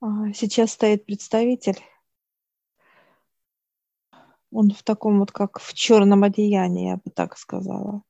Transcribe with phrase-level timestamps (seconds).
[0.00, 1.78] А, сейчас стоит представитель.
[4.50, 8.02] Он в таком вот, как в черном одеянии, я бы так сказала.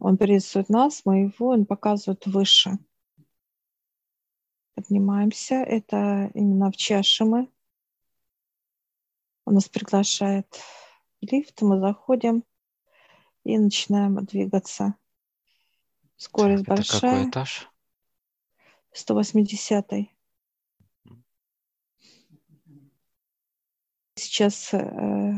[0.00, 2.78] Он приветствует нас, мы его, он показывает выше.
[4.74, 5.56] Поднимаемся.
[5.56, 7.50] Это именно в чаше мы.
[9.44, 10.46] Он нас приглашает
[11.20, 12.42] в лифт, мы заходим
[13.44, 14.94] и начинаем двигаться.
[16.16, 17.10] Скорость Так, это большая.
[17.12, 17.70] какой этаж?
[18.92, 20.15] 180
[24.36, 24.78] Сейчас э,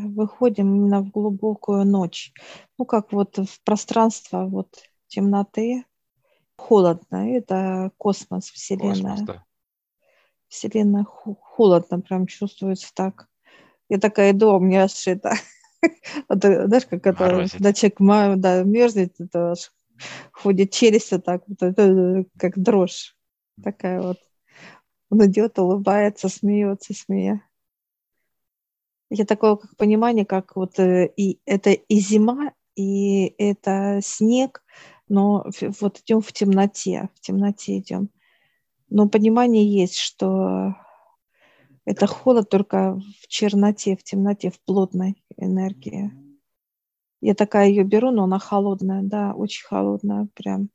[0.09, 2.33] выходим именно в глубокую ночь.
[2.79, 4.75] Ну, как вот в пространство вот
[5.07, 5.85] темноты,
[6.57, 7.31] холодно.
[7.31, 9.13] Это космос, Вселенная.
[9.13, 9.45] Космос, да.
[10.49, 13.29] Вселенная холодно, прям чувствуется так.
[13.89, 15.35] Я такая иду, а у меня аж это,
[15.83, 19.71] э, знаешь, как это, когда человек да, мерзнет, это аж
[20.33, 23.17] ходит челюсть вот так, вот, это, э, как дрожь
[23.63, 24.19] такая вот.
[25.11, 27.48] Он идет, улыбается, смеется, смея.
[29.11, 34.63] Я такое как понимание, как вот э, и это и зима, и это снег,
[35.09, 35.47] но
[35.81, 38.11] вот идем в темноте, в темноте идем.
[38.91, 40.75] Но понимание есть, что
[41.87, 46.13] это холод только в черноте, в темноте, в плотной энергии.
[47.21, 50.69] Я такая ее беру, но она холодная, да, очень холодная, прям.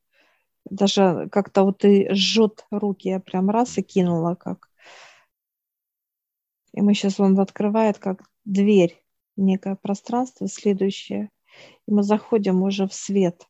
[0.69, 4.69] Даже как-то вот и жжет руки, я прям раз и кинула как.
[6.73, 9.03] И мы сейчас он открывает как дверь,
[9.35, 11.29] некое пространство следующее.
[11.87, 13.47] И мы заходим уже в свет.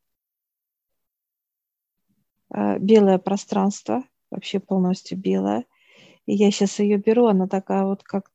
[2.54, 5.66] Э, Белое пространство, вообще полностью белое.
[6.26, 8.32] И я сейчас ее беру, она такая вот как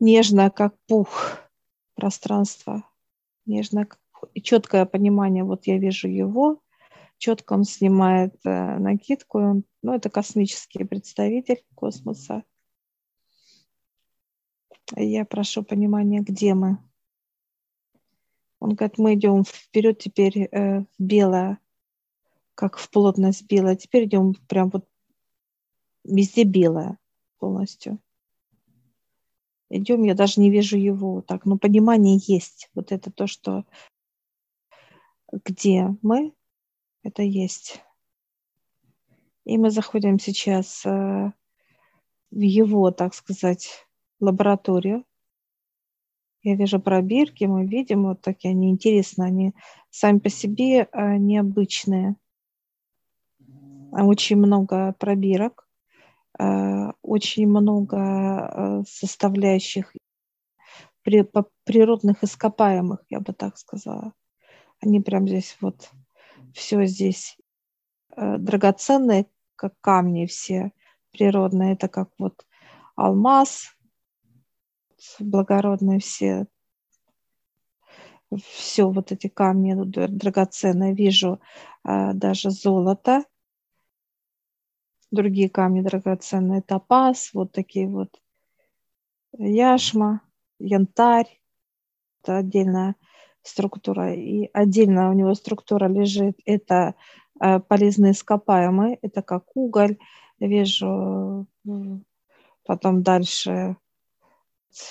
[0.00, 1.38] нежная, как пух
[1.94, 2.84] пространство.
[3.46, 4.30] Нежное, как пух.
[4.34, 6.60] И четкое понимание, вот я вижу его,
[7.18, 12.44] четко он снимает э, накидку, он, ну, это космический представитель космоса.
[14.94, 16.78] Я прошу понимания, где мы.
[18.60, 21.58] Он говорит, мы идем вперед теперь э, в белое,
[22.54, 23.76] как в плотность белое.
[23.76, 24.88] Теперь идем прям вот
[26.04, 26.98] везде белое
[27.38, 27.98] полностью.
[29.68, 32.70] Идем, я даже не вижу его так, но понимание есть.
[32.74, 33.64] Вот это то, что
[35.32, 36.32] где мы,
[37.02, 37.82] это есть.
[39.44, 41.32] И мы заходим сейчас э,
[42.30, 43.85] в его, так сказать,
[44.20, 45.04] лабораторию.
[46.42, 49.54] Я вижу пробирки, мы видим вот такие, они интересные, они
[49.90, 52.16] сами по себе э, необычные.
[53.92, 55.68] А Очень много пробирок,
[56.38, 59.92] э, очень много составляющих
[61.02, 64.12] природных ископаемых, я бы так сказала.
[64.80, 65.90] Они прям здесь вот,
[66.52, 67.36] все здесь
[68.16, 69.26] драгоценные,
[69.56, 70.72] как камни все
[71.12, 71.74] природные.
[71.74, 72.44] Это как вот
[72.96, 73.75] алмаз,
[75.18, 76.46] благородные все,
[78.36, 80.94] все вот эти камни драгоценные.
[80.94, 81.40] Вижу
[81.84, 83.24] э, даже золото,
[85.10, 88.20] другие камни драгоценные, топаз, вот такие вот
[89.38, 90.22] яшма,
[90.58, 91.40] янтарь.
[92.22, 92.96] Это отдельная
[93.42, 94.14] структура.
[94.14, 96.38] И отдельно у него структура лежит.
[96.44, 96.94] Это
[97.40, 98.98] э, полезные ископаемые.
[99.02, 99.98] Это как уголь.
[100.38, 101.46] Вижу
[102.64, 103.76] потом дальше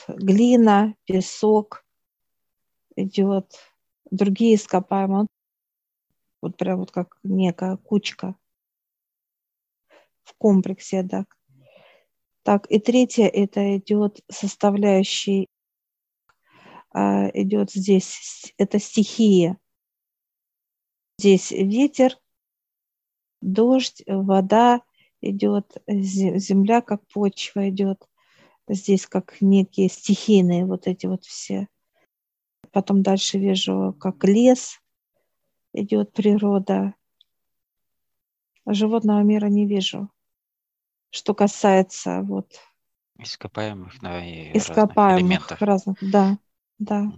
[0.07, 1.85] глина, песок
[2.96, 3.59] идет.
[4.12, 5.28] Другие ископаемые.
[6.41, 8.35] Вот прям вот как некая кучка
[10.23, 11.25] в комплексе, да.
[12.44, 15.47] Так, и третье, это идет составляющий,
[16.94, 19.57] а, идет здесь, это стихия.
[21.17, 22.17] Здесь ветер,
[23.41, 24.81] дождь, вода
[25.22, 28.07] идет, зе- земля как почва идет.
[28.68, 31.68] Здесь как некие стихийные вот эти вот все.
[32.72, 34.81] Потом дальше вижу, как лес
[35.74, 36.96] идет, природа.
[38.66, 40.09] Животного мира не вижу.
[41.12, 42.59] Что касается вот
[43.17, 45.62] Ископаемых, да, и разных ископаемых элементов.
[45.62, 46.38] разных, да,
[46.79, 47.12] да.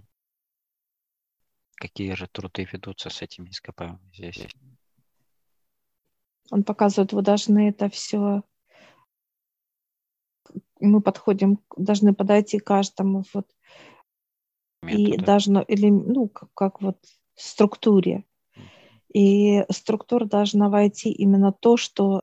[1.74, 4.46] Какие же труды ведутся с этими ископаемыми здесь?
[6.50, 8.42] Он показывает, вы должны это все,
[10.80, 13.46] мы подходим, должны подойти к каждому вот
[14.82, 15.24] и Методы.
[15.24, 16.98] должно, или, ну, как, как вот
[17.34, 18.24] в структуре.
[19.12, 22.20] И структура должна войти именно то, что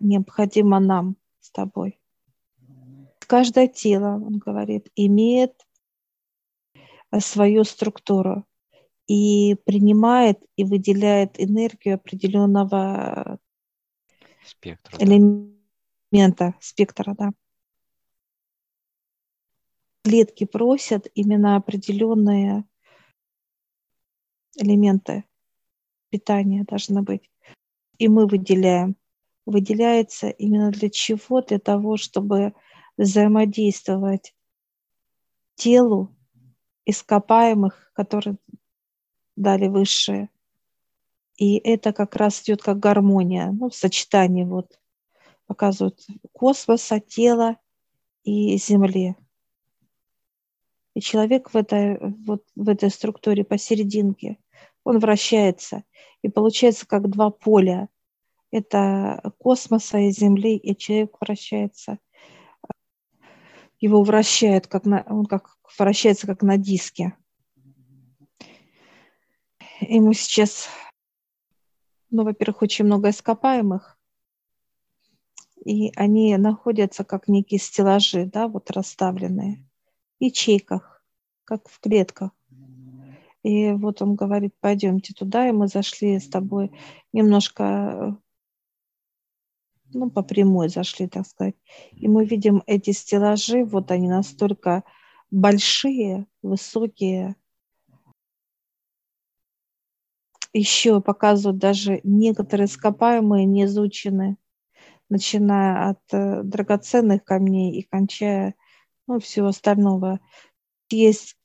[0.00, 2.00] необходимо нам с тобой.
[3.20, 5.54] Каждое тело, он говорит, имеет
[6.74, 8.44] э, свою структуру
[9.06, 13.38] и принимает и выделяет энергию определенного
[14.44, 15.04] Спектр, да.
[15.04, 15.62] элемента
[16.12, 17.32] мента, спектра, да.
[20.04, 22.64] Клетки просят именно определенные
[24.56, 25.24] элементы
[26.10, 27.30] питания должны быть.
[27.98, 28.96] И мы выделяем.
[29.46, 31.40] Выделяется именно для чего?
[31.40, 32.52] Для того, чтобы
[32.96, 34.34] взаимодействовать
[35.54, 36.14] телу
[36.84, 38.36] ископаемых, которые
[39.36, 40.28] дали высшие.
[41.36, 44.80] И это как раз идет как гармония, ну, в сочетании вот
[45.46, 46.00] показывают
[46.32, 47.56] космоса, тела
[48.22, 49.16] и Земли.
[50.94, 54.38] И человек в этой, вот в этой структуре посерединке,
[54.84, 55.84] он вращается.
[56.22, 57.88] И получается как два поля.
[58.50, 61.98] Это космоса и Земли, и человек вращается.
[63.80, 67.16] Его вращают, как на, он как вращается как на диске.
[69.80, 70.68] И мы сейчас,
[72.10, 73.98] ну, во-первых, очень много ископаемых,
[75.64, 79.64] и они находятся как некие стеллажи, да, вот расставленные,
[80.26, 81.04] ячейках,
[81.44, 82.30] как в клетках.
[83.42, 86.70] И вот он говорит, пойдемте туда, и мы зашли с тобой
[87.12, 88.16] немножко,
[89.92, 91.56] ну, по прямой зашли, так сказать.
[91.92, 94.84] И мы видим эти стеллажи, вот они настолько
[95.30, 97.34] большие, высокие.
[100.52, 104.36] Еще показывают даже некоторые ископаемые не изучены
[105.12, 108.54] начиная от э, драгоценных камней и кончая
[109.06, 110.20] ну, всего остального.
[110.90, 111.36] Есть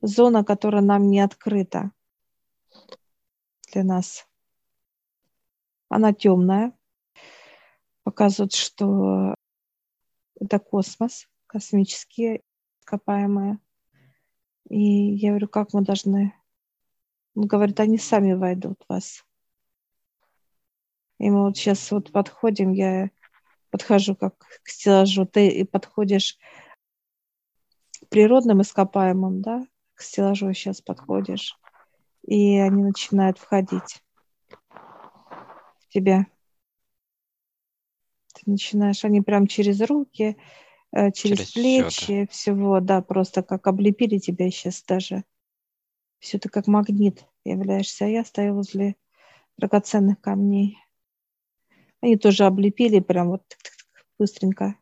[0.00, 1.92] зона, которая нам не открыта
[3.72, 4.26] для нас.
[5.88, 6.72] Она темная,
[8.02, 9.34] показывает, что
[10.40, 12.42] это космос, космические
[12.80, 13.58] ископаемые.
[14.68, 16.34] И я говорю, как мы должны...
[17.34, 19.24] Он говорит, они сами войдут в вас.
[21.18, 23.10] И мы вот сейчас вот подходим, я
[23.70, 26.38] подхожу как к стеллажу, ты подходишь
[28.00, 31.58] к природным ископаемым, да, к стеллажу сейчас подходишь,
[32.22, 34.02] и они начинают входить
[35.80, 36.26] в тебя.
[38.34, 40.36] Ты начинаешь, они прям через руки,
[40.92, 45.24] э, через, через плечи, все, всего, да, просто как облепили тебя сейчас даже.
[46.20, 48.96] Все ты как магнит являешься, а я стою возле
[49.56, 50.78] драгоценных камней.
[52.00, 53.56] Они тоже облепили прям вот
[54.18, 54.76] быстренько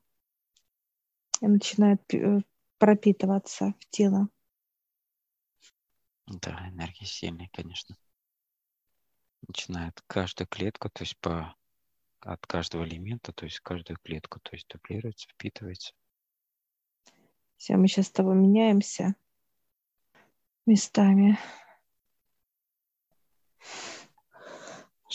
[1.40, 2.40] и начинают э,
[2.78, 4.28] пропитываться в тело.
[6.26, 7.96] Да, энергия сильная, конечно.
[9.46, 11.54] Начинает каждую клетку, то есть по
[12.20, 15.94] от каждого элемента, то есть каждую клетку, то есть дублируется, впитывается.
[17.56, 19.14] Все, мы сейчас с тобой меняемся
[20.66, 21.38] местами.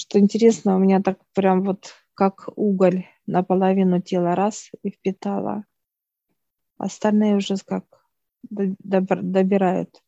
[0.02, 5.64] Что интересно, у меня так прям вот как уголь наполовину тела раз и впитала.
[6.80, 7.86] Остальные уже как
[8.50, 10.02] добирают.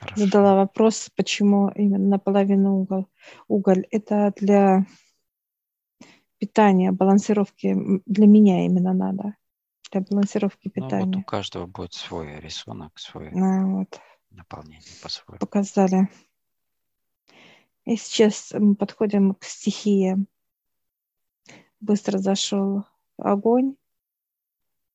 [0.00, 0.24] Хорошо.
[0.24, 3.04] Задала вопрос, почему именно наполовину уголь.
[3.46, 4.86] Уголь это для
[6.38, 7.76] питания, балансировки.
[8.06, 9.36] Для меня именно надо.
[9.92, 11.04] Для балансировки питания.
[11.04, 14.00] Ну, вот у каждого будет свой рисунок, свой а, вот.
[14.30, 15.40] наполнение по-своему.
[15.40, 16.08] Показали.
[17.86, 20.16] И сейчас мы подходим к стихии.
[21.78, 22.84] Быстро зашел
[23.16, 23.76] огонь,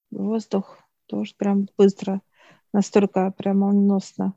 [0.10, 2.21] воздух тоже прям быстро,
[2.74, 4.33] настолько прям молниеносно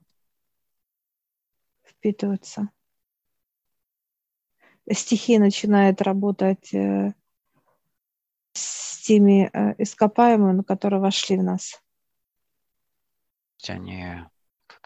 [1.82, 2.70] впитываться.
[4.88, 7.12] Стихия начинает работать э,
[8.52, 11.82] с теми э, ископаемыми, которые вошли в нас.
[13.66, 14.22] Они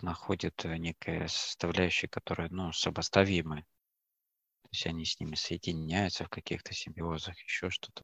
[0.02, 3.62] находят э, некая составляющая, которая, ну, сопоставимы.
[4.62, 8.02] То есть они с ними соединяются в каких-то симбиозах, еще что-то.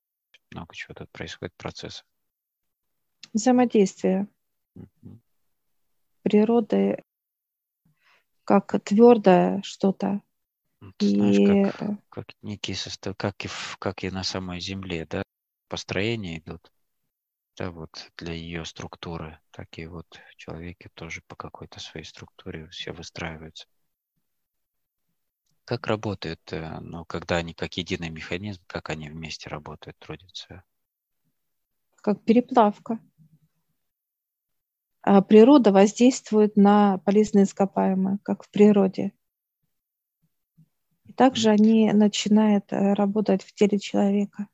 [0.50, 2.04] Много чего тут происходит процесс.
[3.32, 4.28] Взаимодействие
[4.74, 5.20] угу.
[6.22, 7.02] природы
[8.44, 10.22] как твердое что-то.
[10.98, 11.14] Ты и...
[11.14, 15.22] знаешь, как, как некие состав, как и, в, как и на самой Земле, да,
[15.68, 16.70] построения идут
[17.56, 22.68] да, вот для ее структуры, так и вот в человеке тоже по какой-то своей структуре
[22.68, 23.66] все выстраиваются.
[25.64, 30.62] Как работает, э, ну, когда они как единый механизм, как они вместе работают, трудятся?
[31.96, 32.98] Как переплавка.
[35.00, 39.12] А природа воздействует на полезные ископаемые, как в природе.
[41.04, 44.48] И также они начинают э, работать в теле человека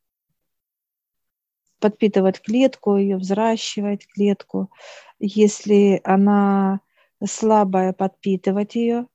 [1.80, 4.70] подпитывать клетку, ее взращивать клетку.
[5.18, 6.80] Если она
[7.24, 9.06] слабая, подпитывать ее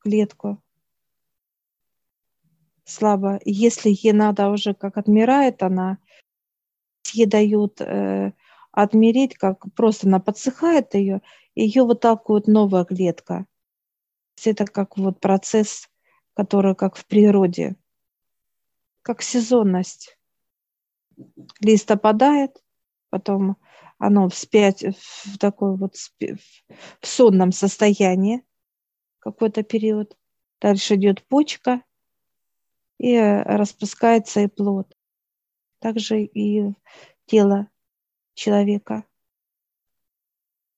[0.00, 0.62] клетку.
[2.84, 3.40] слабо.
[3.44, 5.98] Если ей надо уже, как отмирает она,
[7.12, 8.32] ей дают э,
[8.72, 11.22] отмереть, как просто она подсыхает ее,
[11.54, 13.46] ее выталкивает новая клетка.
[14.44, 15.88] Это как вот процесс,
[16.34, 17.76] который как в природе,
[19.02, 20.18] как сезонность.
[21.60, 22.62] Лист опадает,
[23.10, 23.56] потом
[23.98, 28.44] оно вспять в такой вот в сонном состоянии
[29.18, 30.16] какой-то период.
[30.60, 31.82] Дальше идет почка,
[32.98, 34.96] и распускается и плод.
[35.80, 36.74] Также и
[37.26, 37.68] тело
[38.34, 39.04] человека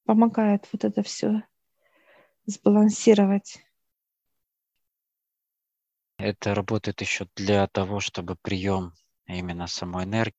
[0.05, 1.43] помогает вот это все
[2.47, 3.63] сбалансировать.
[6.19, 8.95] Это работает еще для того, чтобы прием
[9.35, 10.35] именно самой энергии,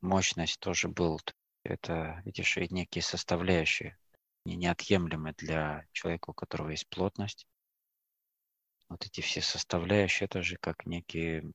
[0.00, 1.20] мощность тоже был.
[1.64, 3.96] Это, видишь, и некие составляющие,
[4.44, 7.46] неотъемлемые для человека, у которого есть плотность.
[8.88, 11.50] Вот эти все составляющие, это же как некие,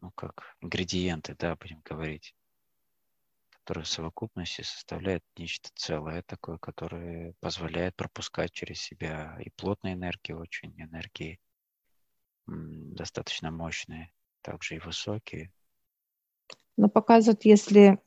[0.00, 2.34] ну, как ингредиенты, да, будем говорить
[3.66, 10.34] которые в совокупности составляют нечто целое такое, которое позволяет пропускать через себя и плотные энергии,
[10.34, 11.40] очень энергии
[12.46, 14.12] достаточно мощные,
[14.46, 15.52] также и высокие.
[16.76, 17.98] Но показывают, если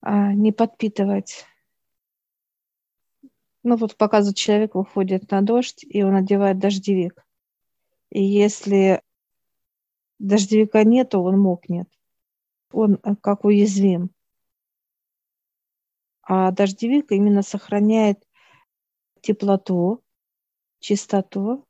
[0.00, 1.46] а, не подпитывать.
[3.62, 7.24] Ну вот показывает, человек выходит на дождь, и он одевает дождевик.
[8.10, 9.02] И если
[10.18, 11.88] дождевика нету, он мокнет
[12.72, 14.10] он э, как уязвим.
[16.22, 18.22] А дождевик именно сохраняет
[19.20, 20.02] теплоту,
[20.78, 21.66] чистоту,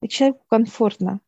[0.00, 1.20] и человеку комфортно.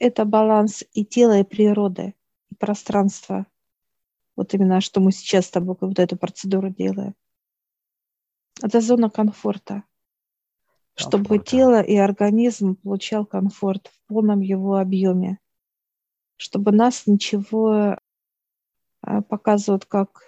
[0.00, 2.14] Это баланс и тела, и природы,
[2.50, 3.46] и пространства.
[4.34, 7.14] Вот именно, что мы сейчас с тобой вот эту процедуру делаем.
[8.60, 9.84] Это зона комфорта.
[10.96, 11.18] Комфорта.
[11.18, 15.38] Чтобы тело и организм получал комфорт в полном его объеме
[16.40, 17.98] чтобы нас ничего
[19.02, 20.22] а, показывают как,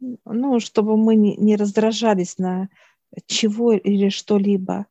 [0.00, 2.70] ну, чтобы мы не раздражались на
[3.26, 4.86] чего или что-либо,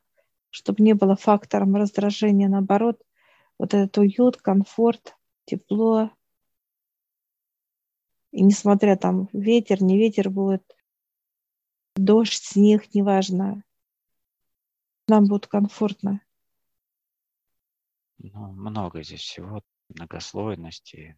[0.52, 3.02] чтобы не было фактором раздражения, наоборот,
[3.58, 5.16] вот этот уют, комфорт,
[5.46, 6.12] тепло.
[8.32, 10.78] И несмотря там ветер, не ветер будет,
[11.96, 13.64] дождь, снег, неважно,
[15.08, 16.22] нам будет комфортно.
[18.18, 21.18] Ну, много здесь всего, многослойности.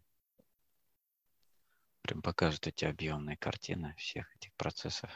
[2.02, 5.10] Прям показывают эти объемные картины всех этих процессов.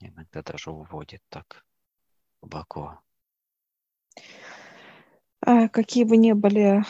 [0.00, 1.64] Иногда даже уводит так
[2.40, 2.98] глубоко.
[5.40, 6.82] А какие бы ни были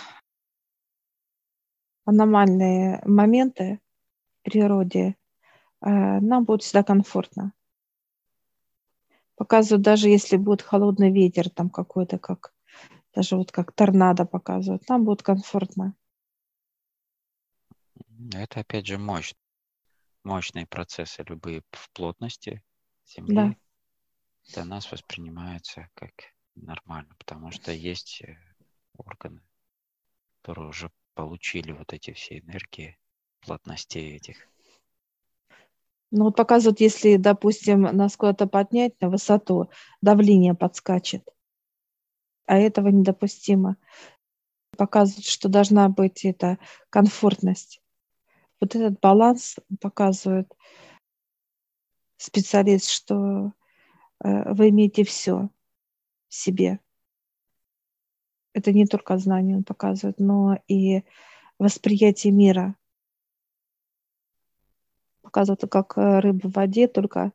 [2.04, 3.80] аномальные моменты
[4.40, 5.16] в природе,
[5.80, 7.52] а, нам будет всегда комфортно.
[9.36, 12.52] Показывают, даже если будет холодный ветер, там какой-то, как
[13.14, 15.94] даже вот как торнадо показывают, нам будет комфортно.
[18.34, 19.34] Это опять же мощь.
[20.22, 22.62] Мощные процессы любые в плотности
[23.06, 23.54] Земли да.
[24.52, 26.10] Для нас воспринимаются как
[26.54, 28.36] нормально, потому что есть э,
[28.96, 29.42] органы,
[30.40, 32.98] которые уже получили вот эти все энергии,
[33.40, 34.36] плотностей этих.
[36.10, 39.70] Ну вот показывают, если, допустим, нас куда-то поднять на высоту,
[40.00, 41.24] давление подскачет
[42.50, 43.76] а этого недопустимо.
[44.76, 46.58] Показывают, что должна быть эта
[46.90, 47.80] комфортность.
[48.60, 50.52] Вот этот баланс показывает
[52.16, 53.52] специалист, что
[54.22, 55.48] вы имеете все
[56.28, 56.80] в себе.
[58.52, 61.02] Это не только знание он показывает, но и
[61.58, 62.74] восприятие мира.
[65.22, 67.32] Показывает, как э, рыба в воде, только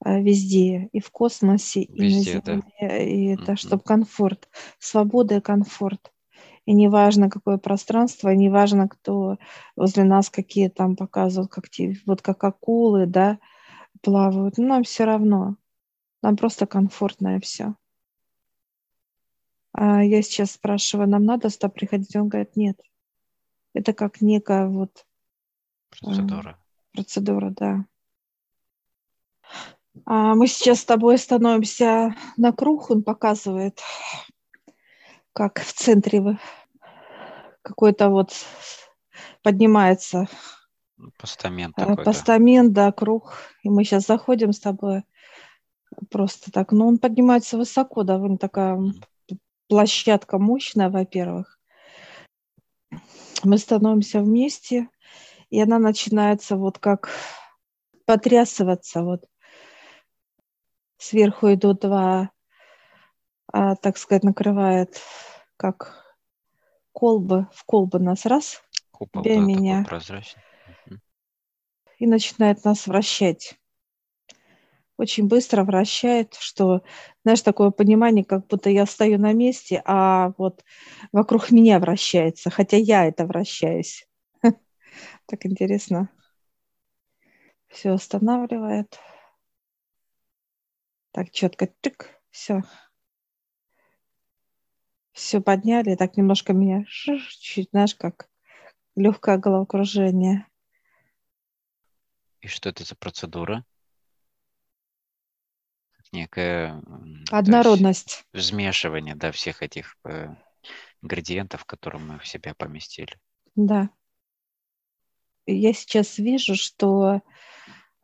[0.00, 2.96] а, везде, и в космосе, везде, и на Земле, да.
[2.98, 3.56] и это, mm-hmm.
[3.56, 6.12] чтобы комфорт, свобода и комфорт.
[6.66, 9.38] И неважно, какое пространство, и неважно, кто
[9.76, 13.38] возле нас какие там показывают, как те, вот как акулы, да,
[14.02, 14.58] плавают.
[14.58, 15.56] Ну, нам все равно.
[16.26, 17.76] Нам просто комфортно и все.
[19.70, 22.16] А я сейчас спрашиваю, нам надо сюда приходить?
[22.16, 22.80] Он говорит, нет.
[23.74, 25.06] Это как некая вот...
[25.88, 26.58] Процедура.
[26.58, 27.84] Э, процедура, да.
[30.04, 33.80] А, мы сейчас с тобой становимся на круг, он показывает,
[35.32, 36.40] как в центре
[37.62, 38.32] какой-то вот
[39.44, 40.26] поднимается
[41.18, 41.78] постамент.
[41.78, 42.86] Э, такой, постамент, да.
[42.86, 43.38] да, круг.
[43.62, 45.04] И мы сейчас заходим с тобой
[46.10, 46.72] просто так.
[46.72, 48.78] Но он поднимается высоко, довольно такая
[49.68, 51.58] площадка мощная, во-первых.
[53.42, 54.88] Мы становимся вместе,
[55.50, 57.10] и она начинается вот как
[58.04, 59.24] потрясываться вот
[60.98, 62.30] Сверху идут два
[63.52, 65.00] а, так сказать, накрывает
[65.56, 66.04] как
[66.92, 70.42] колбы, в колбы нас раз, Купол, да, меня, прозрачный.
[71.98, 73.58] и начинает нас вращать.
[74.96, 76.82] Очень быстро вращает, что,
[77.22, 80.64] знаешь, такое понимание, как будто я стою на месте, а вот
[81.12, 84.08] вокруг меня вращается, хотя я это вращаюсь.
[85.26, 86.08] Так интересно.
[87.68, 88.98] Все останавливает.
[91.12, 92.62] Так четко, тык, все.
[95.12, 98.28] Все подняли, так немножко меня чуть, знаешь, как
[98.94, 100.46] легкое головокружение.
[102.40, 103.64] И что это за процедура?
[106.12, 106.82] Некая
[107.30, 108.24] однородность.
[108.32, 110.28] Взмешивание, да, всех этих э,
[111.02, 113.18] ингредиентов, которые мы в себя поместили.
[113.54, 113.90] Да.
[115.46, 117.22] Я сейчас вижу, что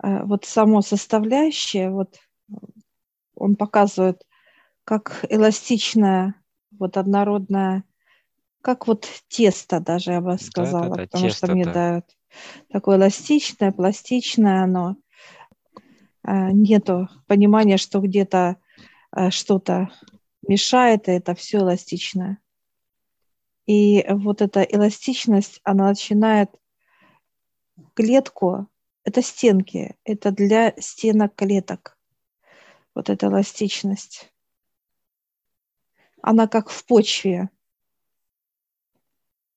[0.03, 2.19] э, вот само составляющее, вот
[3.35, 4.23] он показывает,
[4.85, 6.35] как эластичная,
[6.79, 7.85] вот однородная,
[8.63, 11.73] как вот тесто даже, я бы сказала, да, да, да, потому тесто, что мне да.
[11.73, 12.07] дают
[12.71, 14.97] такое эластичное, пластичное оно.
[16.23, 18.57] А, нету понимания, что где-то
[19.11, 19.91] а, что-то
[20.47, 22.39] мешает, и это все эластичное.
[23.67, 26.51] И вот эта эластичность, она начинает
[27.95, 28.69] клетку,
[29.05, 31.99] это стенки, это для стенок клеток
[32.95, 34.33] вот эта эластичность.
[36.21, 37.51] Она как в почве.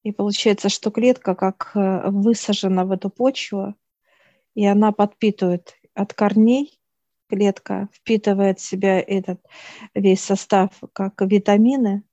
[0.04, 3.76] И получается, что клетка как э, высажена в эту почву,
[4.54, 6.80] и она подпитывает от корней,
[7.28, 9.42] клетка впитывает в себя этот
[9.94, 12.04] весь состав как витамины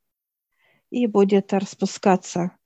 [0.91, 2.57] и будет распускаться.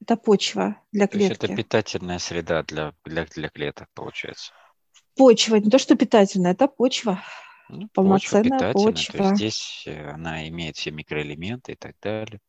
[0.00, 1.38] Это почва для клетки.
[1.38, 4.52] То есть это питательная среда для, для, для клеток, получается
[5.16, 7.22] почва, не то что питательная, это почва.
[7.68, 8.90] Ну, полноценная почва.
[8.90, 9.18] почва.
[9.18, 12.40] То есть здесь э, она имеет все микроэлементы и так далее.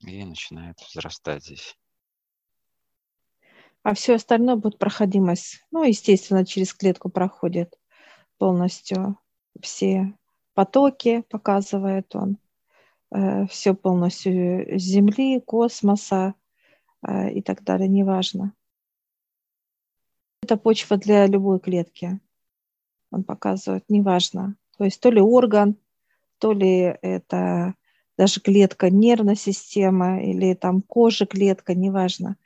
[0.00, 1.76] И начинает взрастать здесь.
[3.82, 5.64] А все остальное будет проходимость.
[5.70, 7.78] Ну, естественно, через клетку проходит
[8.38, 9.18] полностью
[9.60, 10.14] все
[10.54, 12.38] потоки, показывает он.
[13.10, 16.34] Э, все полностью Земли, космоса
[17.06, 18.54] э, и так далее, неважно.
[20.42, 22.20] Это почва для любой клетки.
[23.10, 24.56] Он показывает, неважно.
[24.78, 25.76] То есть то ли орган,
[26.38, 27.74] то ли это
[28.16, 32.36] даже клетка нервной системы или там кожа клетка, неважно.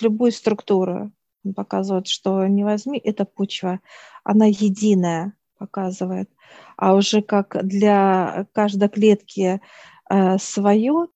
[0.00, 1.12] Любую структуру
[1.44, 3.80] он показывает, что не возьми, это почва,
[4.22, 6.30] она единая, показывает.
[6.76, 9.60] А уже как для каждой клетки
[10.08, 11.08] э, свое,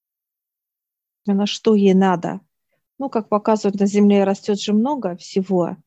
[1.27, 2.41] именно что ей надо.
[2.99, 5.77] Ну, как показывают, на Земле растет же много всего–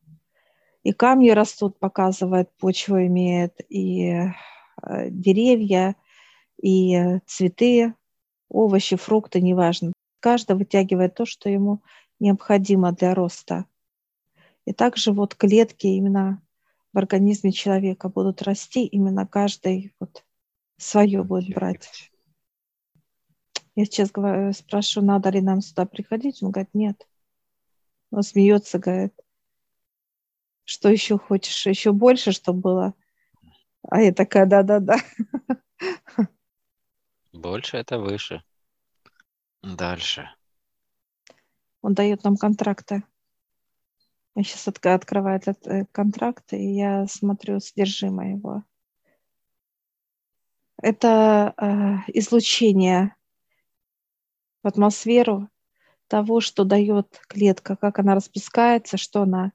[0.83, 5.95] и камни растут, показывает, почва имеет, и э, деревья,
[6.61, 7.93] и цветы,
[8.49, 9.93] овощи, фрукты, неважно.
[10.19, 11.81] Каждый вытягивает то, что ему
[12.21, 13.65] необходимо для роста.
[14.65, 16.41] И также вот клетки именно
[16.93, 20.23] в организме человека будут расти, именно каждый вот
[20.77, 22.11] свое будет брать.
[23.75, 26.43] Я сейчас говорю, спрашиваю, надо ли нам сюда приходить.
[26.43, 27.07] Он говорит, нет.
[28.11, 29.13] Он смеется, говорит,
[30.63, 31.65] что еще хочешь?
[31.65, 32.93] Еще больше, чтобы было?
[33.83, 34.97] А я такая, да-да-да.
[37.31, 38.43] Больше это выше.
[39.63, 40.29] Дальше.
[41.81, 43.03] Он дает нам контракты.
[44.35, 48.63] Я сейчас от, открываю этот э, контракт, и я смотрю содержимое его.
[50.81, 53.15] Это э, излучение
[54.63, 55.49] в атмосферу
[56.07, 59.51] того, что дает клетка, как она распускается, что она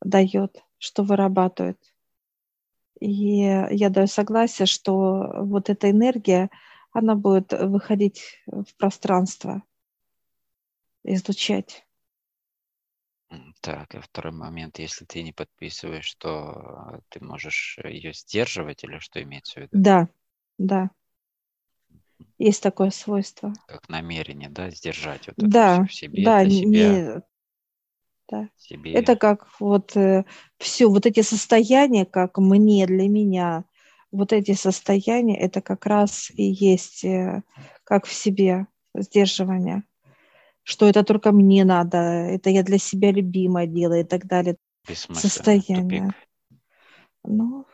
[0.00, 1.78] дает, что вырабатывает.
[3.00, 6.50] И я даю согласие, что вот эта энергия,
[6.92, 9.62] она будет выходить в пространство,
[11.06, 11.86] излучать.
[13.60, 19.22] Так, и второй момент, если ты не подписываешь, то ты можешь ее сдерживать или что
[19.22, 19.70] имеется в виду?
[19.72, 20.08] Да,
[20.58, 20.90] да.
[22.38, 23.52] Есть такое свойство.
[23.66, 26.68] Как намерение, да, сдержать вот да, это все в себе, да, для себя.
[26.68, 27.22] Не,
[28.28, 28.48] да.
[28.56, 28.92] Себе.
[28.92, 30.24] Это как вот э,
[30.58, 33.64] все, вот эти состояния, как мне, для меня,
[34.12, 37.42] вот эти состояния, это как раз и есть э,
[37.84, 39.82] как в себе сдерживание,
[40.66, 44.56] что это только мне надо, это я для себя любимое делаю и так далее.
[44.88, 46.08] Состояние.
[46.08, 46.60] Тупик.
[47.22, 47.66] Ну,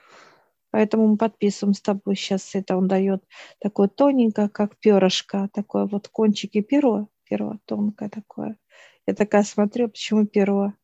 [0.71, 3.25] поэтому мы подписываем с тобой сейчас это, он дает
[3.61, 8.59] такое тоненькое, как перышко, такое вот кончики перо, перо тонкое такое.
[9.07, 10.75] Я такая смотрю, почему перо?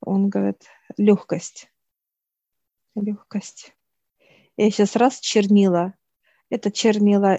[0.00, 0.64] Он говорит,
[0.96, 1.70] легкость.
[2.94, 3.74] Легкость.
[4.56, 5.92] Я сейчас раз чернила.
[6.48, 7.36] Это чернила,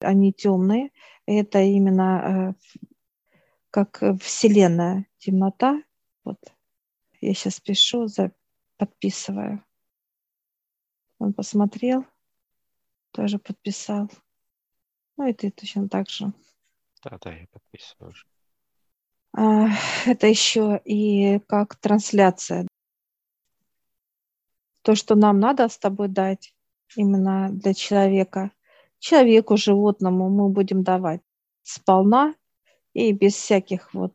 [0.00, 0.90] они темные.
[1.26, 2.76] Это именно э,
[3.76, 5.82] как вселенная, темнота.
[6.24, 6.38] Вот.
[7.20, 8.32] Я сейчас пишу, за,
[8.78, 9.62] подписываю.
[11.18, 12.06] Он посмотрел,
[13.10, 14.10] тоже подписал.
[15.18, 16.32] Ну и ты точно так же.
[17.04, 18.24] Да, да, я подписываю уже.
[19.34, 19.66] А,
[20.06, 22.66] это еще и как трансляция.
[24.80, 26.54] То, что нам надо с тобой дать
[26.96, 28.52] именно для человека,
[29.00, 31.20] человеку, животному мы будем давать
[31.62, 32.34] сполна
[32.96, 34.14] и без всяких вот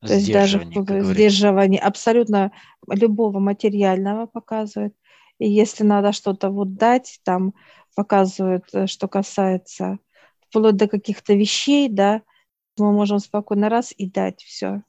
[0.00, 2.52] то есть даже сдерживания абсолютно
[2.86, 4.94] любого материального показывает.
[5.38, 7.54] И если надо что-то вот дать, там
[7.94, 9.98] показывают, э, что касается
[10.40, 12.22] вплоть до каких-то вещей, да,
[12.76, 14.82] мы можем спокойно раз и дать все.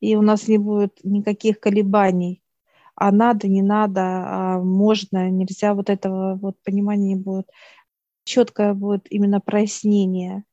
[0.00, 2.42] И у нас не будет никаких колебаний.
[2.94, 7.50] А надо, не надо, а можно, нельзя, вот этого вот понимания не будет.
[8.24, 10.44] Четкое будет именно прояснение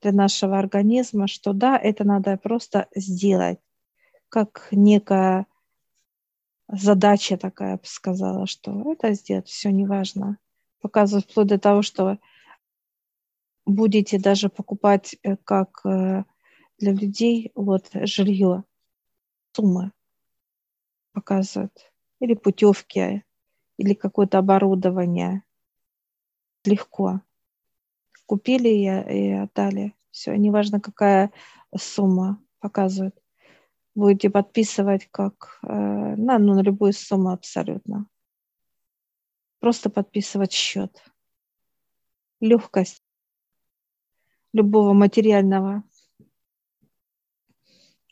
[0.00, 3.58] для нашего организма, что да, это надо просто сделать,
[4.28, 5.46] как некая
[6.68, 10.38] задача такая, я бы сказала, что это сделать, все неважно.
[10.80, 12.18] Показывать вплоть до того, что
[13.66, 16.24] будете даже покупать э, как э,
[16.78, 18.64] для людей вот жилье,
[19.52, 19.92] суммы
[21.12, 23.24] показывают, или путевки,
[23.76, 25.42] или какое-то оборудование.
[26.64, 27.22] Легко.
[28.28, 29.94] Купили и отдали.
[30.10, 31.32] Все, неважно, какая
[31.74, 33.18] сумма показывает.
[33.94, 38.06] Будете подписывать как э, на, ну, на любую сумму абсолютно.
[39.60, 41.02] Просто подписывать счет.
[42.40, 43.02] Легкость
[44.52, 45.82] любого материального.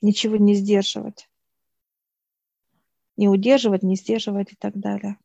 [0.01, 1.29] Ничего не сдерживать.
[3.19, 5.19] Не удерживать, не сдерживать и так далее.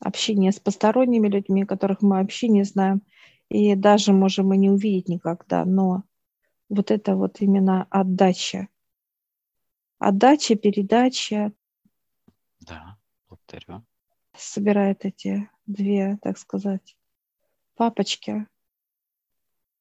[0.00, 3.02] Общение с посторонними людьми, которых мы вообще не знаем,
[3.48, 6.04] и даже можем и не увидеть никогда, но
[6.68, 8.68] вот это вот именно отдача.
[9.98, 11.52] Отдача, передача.
[12.60, 12.96] Да,
[13.28, 13.84] повторю.
[14.34, 16.96] Собирает эти две, так сказать,
[17.74, 18.46] папочки,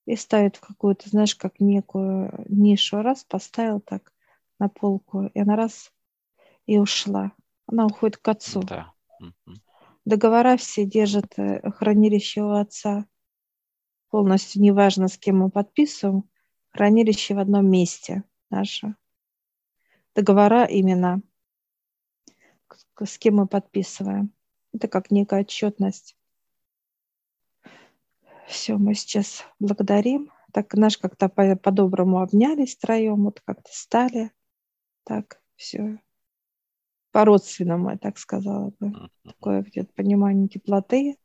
[0.09, 3.03] и ставит в какую-то, знаешь, как некую нишу.
[3.03, 4.11] Раз, поставил так
[4.57, 5.93] на полку, и она раз
[6.65, 7.31] и ушла.
[7.67, 8.63] Она уходит к отцу.
[8.63, 8.91] Да.
[10.05, 13.05] Договора все держат э, хранилище у отца.
[14.09, 16.29] Полностью неважно, с кем мы подписываем,
[16.71, 18.95] хранилище в одном месте наше.
[20.15, 21.21] Договора именно,
[23.03, 24.33] с кем мы подписываем.
[24.73, 26.15] Это как некая отчетность.
[28.47, 30.31] Все, мы сейчас благодарим.
[30.51, 34.31] Так, наш как-то по- по-доброму обнялись втроем, вот как-то стали.
[35.03, 35.99] Так, все.
[37.11, 39.09] По-родственному, я так сказала бы.
[39.23, 41.17] Такое где-то понимание теплоты.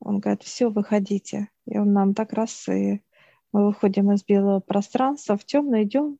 [0.00, 1.48] Он говорит, все, выходите.
[1.66, 3.02] И он нам так раз, и
[3.52, 6.18] мы выходим из белого пространства, в темное идем,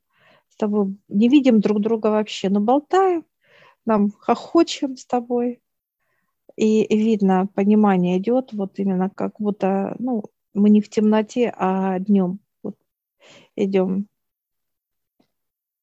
[0.48, 3.24] с тобой не видим друг друга вообще, но болтаем,
[3.84, 5.62] нам хохочем с тобой,
[6.56, 12.40] и видно, понимание идет, вот именно как будто, ну, мы не в темноте, а днем
[12.62, 12.76] вот
[13.54, 14.08] идем.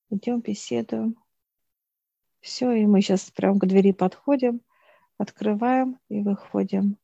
[0.09, 1.15] Идем, беседуем.
[2.45, 4.61] Все, и мы сейчас прям к двери подходим,
[5.17, 6.99] открываем и выходим.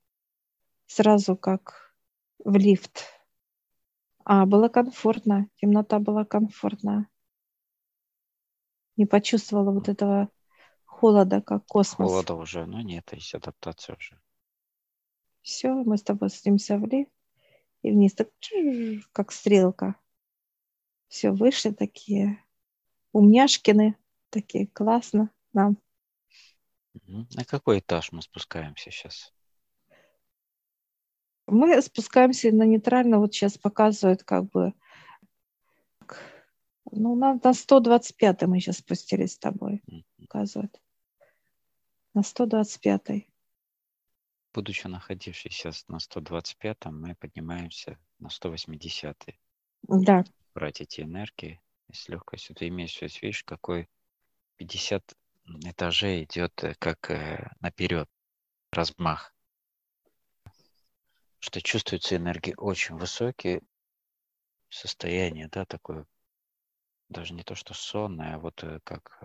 [0.85, 1.95] Сразу как
[2.45, 3.05] в лифт.
[4.23, 7.09] А, было комфортно, темнота была комфортна.
[8.97, 10.29] Не почувствовала вот этого
[10.85, 12.07] холода, как космос.
[12.07, 14.21] Холода уже, но нет, есть адаптация уже.
[15.41, 17.11] Все, мы с тобой садимся в лифт
[17.81, 18.29] и вниз, так,
[19.11, 19.95] как стрелка.
[21.07, 22.37] Все, вышли такие
[23.11, 23.97] умняшкины,
[24.31, 25.77] такие классно нам.
[27.03, 29.33] На какой этаж мы спускаемся сейчас?
[31.47, 34.73] Мы спускаемся на нейтрально, вот сейчас показывают как бы,
[36.91, 39.81] ну, на, на 125 мы сейчас спустились с тобой,
[40.17, 40.79] показывают
[42.13, 43.27] на 125.
[44.53, 49.25] Будучи находившись на 125, мы поднимаемся на 180.
[49.83, 50.23] Да.
[50.53, 52.55] Брать эти энергии с легкостью.
[52.55, 53.89] Ты имеешь видишь, какой
[54.61, 55.15] 50
[55.65, 58.07] этажей идет э, как э, наперед
[58.71, 59.33] размах.
[61.39, 63.63] Что чувствуются энергии очень высокие,
[64.69, 66.05] состояние, да, такое,
[67.09, 69.23] даже не то, что сонное, а вот э, как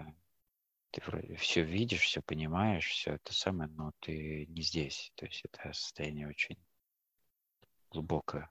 [0.91, 5.13] ты вроде все видишь, все понимаешь, все это самое, но ты не здесь.
[5.17, 6.57] То есть это состояние очень
[7.91, 8.51] глубокое.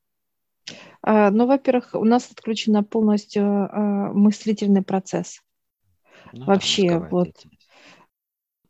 [1.01, 3.43] А, ну, во-первых, у нас отключен полностью
[4.13, 5.41] мыслительный процесс.
[6.35, 7.45] Ну, Вообще, вот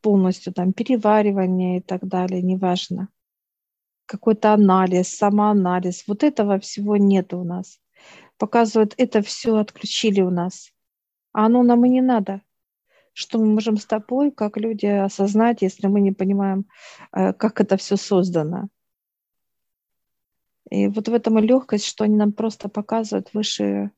[0.01, 3.09] полностью там переваривание и так далее, неважно.
[4.05, 6.03] Какой-то анализ, самоанализ.
[6.07, 7.79] Вот этого всего нет у нас.
[8.37, 10.71] Показывают, это все отключили у нас.
[11.33, 12.43] А оно нам и не надо.
[13.13, 16.67] Что мы можем с тобой, как люди, осознать, если мы не понимаем,
[17.13, 18.67] э, как это все создано.
[20.69, 23.89] И вот в этом и легкость, что они нам просто показывают выше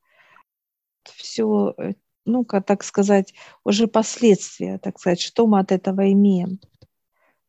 [1.04, 1.96] все, э,
[2.28, 6.60] ну, как так сказать, уже последствия, так сказать, что мы от этого имеем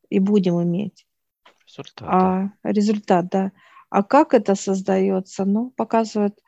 [0.08, 1.06] и будем иметь.
[1.66, 2.08] Результат.
[2.08, 3.52] А результат, да.
[3.90, 5.44] А как это создается?
[5.44, 6.38] Ну, показывают,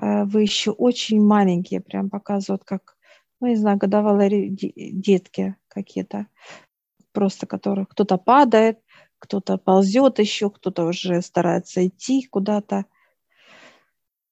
[0.00, 2.96] э, вы еще очень маленькие, прям показывают, как,
[3.40, 6.26] ну, не знаю, годовалые детки какие-то,
[7.12, 8.80] просто которых кто-то падает,
[9.18, 12.84] кто-то ползет еще, кто-то уже старается идти куда-то.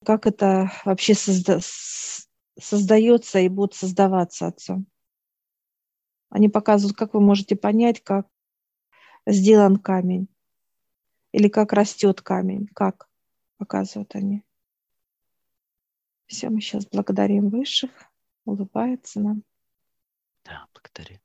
[0.04, 1.60] Как это вообще созда
[2.58, 4.86] создается и будет создаваться отцом?
[6.28, 8.28] Они показывают, как вы можете понять, как
[9.26, 10.28] сделан камень
[11.32, 13.08] или как растет камень, как
[13.58, 14.44] показывают они.
[16.26, 17.90] Все, мы сейчас благодарим высших,
[18.44, 19.42] улыбается нам.
[20.44, 21.20] Да, благодарим.